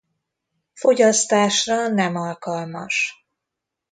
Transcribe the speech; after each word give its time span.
Fogyasztásra 0.73 1.87
nem 1.87 2.15
alkalmas. 2.15 3.25